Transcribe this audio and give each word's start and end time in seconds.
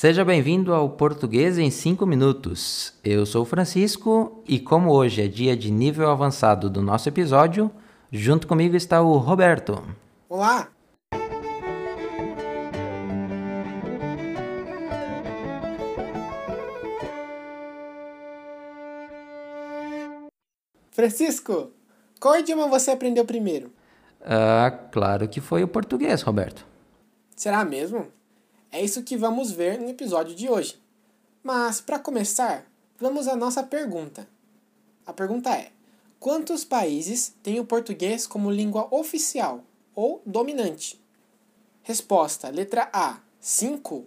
Seja 0.00 0.24
bem-vindo 0.24 0.72
ao 0.72 0.88
Português 0.88 1.58
em 1.58 1.70
5 1.70 2.06
Minutos. 2.06 2.94
Eu 3.04 3.26
sou 3.26 3.42
o 3.42 3.44
Francisco 3.44 4.42
e, 4.48 4.58
como 4.58 4.90
hoje 4.90 5.20
é 5.20 5.28
dia 5.28 5.54
de 5.54 5.70
nível 5.70 6.08
avançado 6.08 6.70
do 6.70 6.80
nosso 6.80 7.06
episódio, 7.06 7.70
junto 8.10 8.46
comigo 8.46 8.74
está 8.74 9.02
o 9.02 9.18
Roberto. 9.18 9.78
Olá! 10.26 10.68
Francisco, 20.90 21.72
qual 22.18 22.38
idioma 22.38 22.68
você 22.68 22.92
aprendeu 22.92 23.26
primeiro? 23.26 23.70
Ah, 24.22 24.72
claro 24.90 25.28
que 25.28 25.42
foi 25.42 25.62
o 25.62 25.68
português, 25.68 26.22
Roberto. 26.22 26.64
Será 27.36 27.66
mesmo? 27.66 28.06
É 28.72 28.82
isso 28.82 29.02
que 29.02 29.16
vamos 29.16 29.50
ver 29.50 29.80
no 29.80 29.88
episódio 29.88 30.34
de 30.34 30.48
hoje. 30.48 30.80
Mas, 31.42 31.80
para 31.80 31.98
começar, 31.98 32.66
vamos 32.98 33.26
à 33.26 33.34
nossa 33.34 33.62
pergunta. 33.62 34.28
A 35.06 35.12
pergunta 35.12 35.50
é: 35.50 35.70
quantos 36.18 36.64
países 36.64 37.34
têm 37.42 37.58
o 37.58 37.64
português 37.64 38.26
como 38.26 38.50
língua 38.50 38.86
oficial 38.94 39.64
ou 39.94 40.22
dominante? 40.24 41.00
Resposta: 41.82 42.48
letra 42.48 42.88
A, 42.92 43.18
5, 43.40 44.04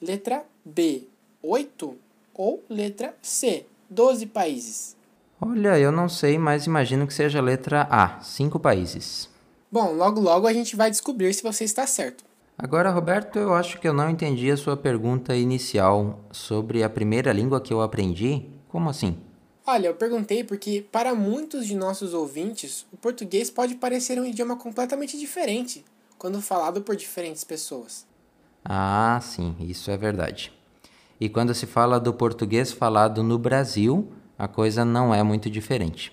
letra 0.00 0.44
B, 0.64 1.08
8 1.42 1.98
ou 2.34 2.64
letra 2.68 3.14
C, 3.20 3.66
12 3.90 4.26
países. 4.26 4.96
Olha, 5.40 5.76
eu 5.76 5.90
não 5.90 6.08
sei, 6.08 6.38
mas 6.38 6.66
imagino 6.66 7.06
que 7.06 7.12
seja 7.12 7.40
a 7.40 7.42
letra 7.42 7.86
A, 7.90 8.20
cinco 8.22 8.60
países. 8.60 9.28
Bom, 9.70 9.92
logo 9.92 10.20
logo 10.20 10.46
a 10.46 10.52
gente 10.52 10.76
vai 10.76 10.88
descobrir 10.88 11.34
se 11.34 11.42
você 11.42 11.64
está 11.64 11.84
certo. 11.84 12.24
Agora, 12.56 12.90
Roberto, 12.90 13.38
eu 13.38 13.54
acho 13.54 13.80
que 13.80 13.88
eu 13.88 13.92
não 13.92 14.10
entendi 14.10 14.50
a 14.50 14.56
sua 14.56 14.76
pergunta 14.76 15.34
inicial 15.34 16.20
sobre 16.30 16.82
a 16.82 16.90
primeira 16.90 17.32
língua 17.32 17.60
que 17.60 17.72
eu 17.72 17.80
aprendi. 17.80 18.46
Como 18.68 18.88
assim? 18.88 19.18
Olha, 19.66 19.88
eu 19.88 19.94
perguntei 19.94 20.44
porque 20.44 20.84
para 20.90 21.14
muitos 21.14 21.66
de 21.66 21.74
nossos 21.74 22.14
ouvintes, 22.14 22.86
o 22.92 22.96
português 22.96 23.50
pode 23.50 23.76
parecer 23.76 24.20
um 24.20 24.24
idioma 24.24 24.56
completamente 24.56 25.18
diferente 25.18 25.84
quando 26.18 26.40
falado 26.40 26.82
por 26.82 26.94
diferentes 26.94 27.42
pessoas. 27.42 28.06
Ah, 28.64 29.18
sim, 29.22 29.56
isso 29.60 29.90
é 29.90 29.96
verdade. 29.96 30.52
E 31.20 31.28
quando 31.28 31.54
se 31.54 31.66
fala 31.66 31.98
do 31.98 32.12
português 32.12 32.70
falado 32.72 33.22
no 33.22 33.38
Brasil, 33.38 34.12
a 34.38 34.46
coisa 34.46 34.84
não 34.84 35.14
é 35.14 35.22
muito 35.22 35.50
diferente. 35.50 36.12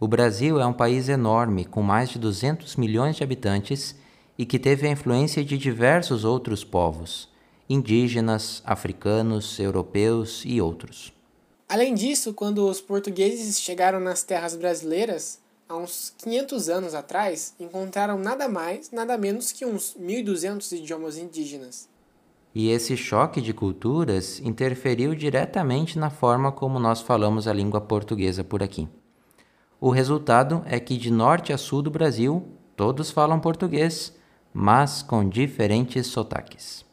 O 0.00 0.08
Brasil 0.08 0.60
é 0.60 0.66
um 0.66 0.72
país 0.72 1.08
enorme, 1.08 1.64
com 1.64 1.82
mais 1.82 2.10
de 2.10 2.18
200 2.18 2.76
milhões 2.76 3.16
de 3.16 3.22
habitantes 3.22 3.96
e 4.38 4.44
que 4.44 4.58
teve 4.58 4.86
a 4.86 4.90
influência 4.90 5.44
de 5.44 5.56
diversos 5.56 6.24
outros 6.24 6.64
povos, 6.64 7.28
indígenas, 7.68 8.62
africanos, 8.64 9.58
europeus 9.58 10.42
e 10.44 10.60
outros. 10.60 11.12
Além 11.68 11.94
disso, 11.94 12.34
quando 12.34 12.68
os 12.68 12.80
portugueses 12.80 13.60
chegaram 13.60 13.98
nas 13.98 14.22
terras 14.22 14.54
brasileiras, 14.54 15.40
há 15.68 15.76
uns 15.76 16.14
500 16.18 16.68
anos 16.68 16.94
atrás, 16.94 17.54
encontraram 17.58 18.18
nada 18.18 18.48
mais, 18.48 18.90
nada 18.90 19.16
menos 19.16 19.50
que 19.50 19.64
uns 19.64 19.96
1.200 19.98 20.72
idiomas 20.76 21.16
indígenas. 21.16 21.88
E 22.54 22.70
esse 22.70 22.96
choque 22.96 23.40
de 23.40 23.52
culturas 23.52 24.38
interferiu 24.38 25.14
diretamente 25.14 25.98
na 25.98 26.10
forma 26.10 26.52
como 26.52 26.78
nós 26.78 27.00
falamos 27.00 27.48
a 27.48 27.52
língua 27.52 27.80
portuguesa 27.80 28.44
por 28.44 28.62
aqui. 28.62 28.88
O 29.80 29.90
resultado 29.90 30.62
é 30.66 30.78
que 30.78 30.96
de 30.96 31.10
norte 31.10 31.52
a 31.52 31.58
sul 31.58 31.82
do 31.82 31.90
Brasil, 31.90 32.46
todos 32.76 33.10
falam 33.10 33.40
português, 33.40 34.14
mas 34.54 35.02
com 35.02 35.28
diferentes 35.28 36.06
sotaques. 36.06 36.84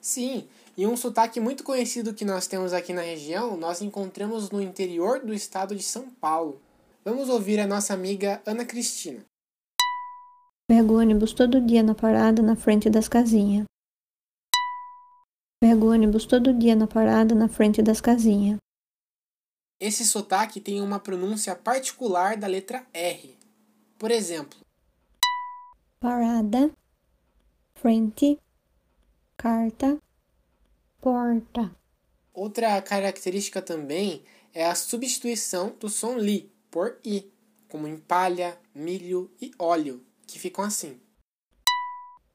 Sim, 0.00 0.48
e 0.74 0.86
um 0.86 0.96
sotaque 0.96 1.38
muito 1.38 1.62
conhecido 1.62 2.14
que 2.14 2.24
nós 2.24 2.46
temos 2.46 2.72
aqui 2.72 2.94
na 2.94 3.02
região, 3.02 3.58
nós 3.58 3.82
encontramos 3.82 4.50
no 4.50 4.60
interior 4.60 5.20
do 5.20 5.34
estado 5.34 5.76
de 5.76 5.82
São 5.82 6.08
Paulo. 6.08 6.60
Vamos 7.04 7.28
ouvir 7.28 7.60
a 7.60 7.66
nossa 7.66 7.92
amiga 7.92 8.42
Ana 8.46 8.64
Cristina. 8.64 9.20
Pego 10.66 10.98
ônibus 10.98 11.34
todo 11.34 11.60
dia 11.60 11.82
na 11.82 11.94
parada 11.94 12.42
na 12.42 12.56
frente 12.56 12.88
das 12.88 13.06
casinhas. 13.06 13.66
Pego 15.60 15.92
ônibus 15.92 16.24
todo 16.24 16.54
dia 16.54 16.74
na 16.74 16.86
parada 16.86 17.34
na 17.34 17.48
frente 17.48 17.82
das 17.82 18.00
casinhas. 18.00 18.56
Esse 19.78 20.06
sotaque 20.06 20.58
tem 20.60 20.80
uma 20.80 20.98
pronúncia 20.98 21.54
particular 21.54 22.38
da 22.38 22.46
letra 22.46 22.86
R. 22.94 23.36
Por 23.98 24.10
exemplo, 24.10 24.64
Parada, 26.04 26.70
frente, 27.84 28.40
carta, 29.36 30.00
porta. 31.02 31.70
outra 32.32 32.80
característica 32.80 33.60
também 33.60 34.24
é 34.54 34.64
a 34.64 34.74
substituição 34.74 35.76
do 35.78 35.90
som 35.90 36.16
li 36.16 36.50
por 36.70 36.98
i, 37.04 37.30
como 37.68 37.86
em 37.86 37.98
palha, 37.98 38.58
milho 38.74 39.30
e 39.38 39.50
óleo, 39.58 40.02
que 40.26 40.38
ficam 40.38 40.64
assim. 40.64 40.98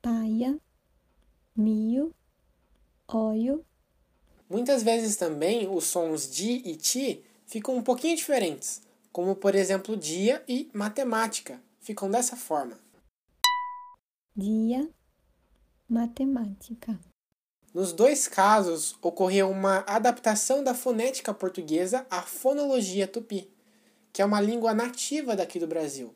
Paia, 0.04 0.56
milho, 1.58 2.14
óleo, 3.08 3.66
Muitas 4.48 4.84
vezes 4.84 5.16
também 5.16 5.68
os 5.68 5.86
sons 5.86 6.30
di 6.30 6.62
e 6.64 6.76
ti 6.76 7.26
ficam 7.48 7.76
um 7.76 7.81
pouquinho 7.81 8.16
diferentes, 8.16 8.84
como 9.12 9.36
por 9.36 9.56
exemplo 9.56 9.98
dia 9.98 10.44
e 10.48 10.70
matemática, 10.76 11.60
ficam 11.80 12.08
dessa 12.08 12.36
forma. 12.36 12.78
dia, 14.36 14.88
matemática. 15.90 17.00
Nos 17.74 17.92
dois 17.94 18.28
casos, 18.28 18.96
ocorreu 19.02 19.50
uma 19.50 19.84
adaptação 19.88 20.64
da 20.64 20.74
fonética 20.74 21.34
portuguesa 21.34 22.06
à 22.10 22.22
fonologia 22.22 23.08
tupi, 23.08 23.50
que 24.14 24.22
é 24.22 24.26
uma 24.26 24.42
língua 24.42 24.74
nativa 24.74 25.36
daqui 25.36 25.60
do 25.60 25.68
Brasil. 25.68 26.14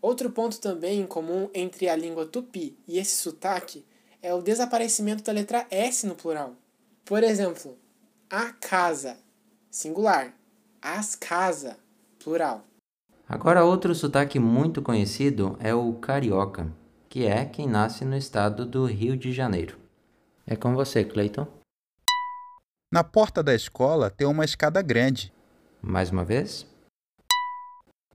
Outro 0.00 0.30
ponto 0.30 0.60
também 0.60 1.00
em 1.00 1.06
comum 1.06 1.50
entre 1.52 1.88
a 1.88 1.96
língua 1.96 2.24
tupi 2.24 2.76
e 2.86 2.98
esse 2.98 3.16
sotaque 3.16 3.84
é 4.22 4.32
o 4.32 4.42
desaparecimento 4.42 5.22
da 5.22 5.32
letra 5.32 5.66
S 5.70 6.06
no 6.06 6.14
plural. 6.14 6.54
Por 7.04 7.22
exemplo, 7.22 7.76
a 8.30 8.52
casa, 8.52 9.16
singular, 9.70 10.34
as 10.80 11.14
casa, 11.14 11.76
plural. 12.18 12.64
Agora, 13.28 13.64
outro 13.64 13.94
sotaque 13.94 14.38
muito 14.38 14.80
conhecido 14.80 15.56
é 15.60 15.74
o 15.74 15.92
carioca, 15.94 16.72
que 17.08 17.26
é 17.26 17.44
quem 17.44 17.66
nasce 17.66 18.04
no 18.04 18.16
estado 18.16 18.66
do 18.66 18.84
Rio 18.84 19.16
de 19.16 19.32
Janeiro. 19.32 19.78
É 20.46 20.54
com 20.56 20.74
você, 20.74 21.04
Clayton. 21.04 21.46
Na 22.92 23.04
porta 23.04 23.42
da 23.42 23.54
escola 23.54 24.10
tem 24.10 24.26
uma 24.26 24.44
escada 24.44 24.80
grande. 24.82 25.32
Mais 25.80 26.10
uma 26.10 26.24
vez. 26.24 26.66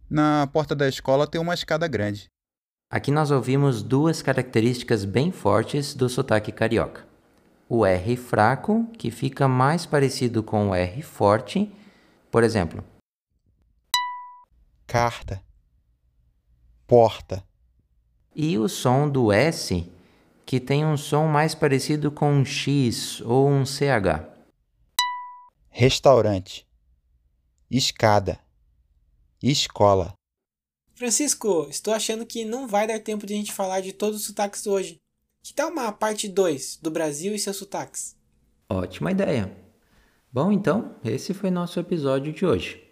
Na 0.10 0.48
porta 0.48 0.76
da 0.76 0.88
escola 0.88 1.28
tem 1.28 1.40
uma 1.40 1.54
escada 1.54 1.88
grande. 1.88 2.28
Aqui 2.90 3.12
nós 3.12 3.32
ouvimos 3.32 3.82
duas 3.82 4.22
características 4.22 5.06
bem 5.06 5.32
fortes 5.32 5.94
do 5.96 6.08
sotaque 6.08 6.52
carioca. 6.52 7.06
O 7.68 7.86
R 7.86 8.16
fraco, 8.16 8.86
que 8.98 9.10
fica 9.10 9.48
mais 9.48 9.86
parecido 9.86 10.44
com 10.44 10.70
o 10.70 10.76
R 10.76 11.02
forte. 11.02 11.72
Por 12.30 12.44
exemplo, 12.44 12.84
Carta. 14.86 15.42
Porta. 16.86 17.44
E 18.36 18.58
o 18.58 18.68
som 18.68 19.10
do 19.10 19.32
S, 19.32 19.90
que 20.46 20.60
tem 20.60 20.86
um 20.86 20.98
som 20.98 21.28
mais 21.28 21.56
parecido 21.56 22.12
com 22.12 22.32
um 22.32 22.46
X 22.46 23.22
ou 23.22 23.48
um 23.48 23.66
CH. 23.66 24.28
Restaurante. 25.70 26.68
Escada. 27.70 28.40
Escola. 29.42 30.14
Francisco, 30.96 31.68
estou 31.70 31.94
achando 31.94 32.26
que 32.26 32.46
não 32.46 32.68
vai 32.68 32.88
dar 32.88 33.00
tempo 33.00 33.26
de 33.26 33.34
a 33.34 33.38
gente 33.38 33.52
falar 33.52 33.82
de 33.82 33.92
todos 33.92 34.20
os 34.20 34.26
sotaques 34.28 34.68
hoje. 34.68 35.02
Que 35.44 35.54
tal 35.54 35.72
uma 35.72 35.92
parte 35.92 36.30
2 36.30 36.78
do 36.82 36.92
Brasil 36.92 37.34
e 37.34 37.40
seus 37.40 37.58
sotaques? 37.58 38.16
Ótima 38.70 39.12
ideia! 39.12 39.52
Bom, 40.32 40.52
então, 40.52 40.96
esse 41.04 41.34
foi 41.34 41.52
nosso 41.52 41.80
episódio 41.80 42.32
de 42.32 42.46
hoje. 42.46 42.84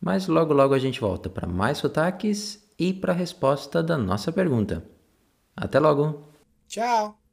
Mas 0.00 0.26
logo 0.26 0.52
logo 0.52 0.74
a 0.74 0.78
gente 0.78 1.00
volta 1.00 1.30
para 1.30 1.48
mais 1.48 1.78
sotaques 1.78 2.63
e 2.78 2.92
para 2.92 3.12
a 3.12 3.16
resposta 3.16 3.82
da 3.82 3.96
nossa 3.96 4.32
pergunta. 4.32 4.84
Até 5.56 5.78
logo! 5.78 6.28
Tchau! 6.68 7.23